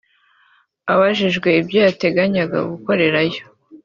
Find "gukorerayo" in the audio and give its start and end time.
2.69-3.41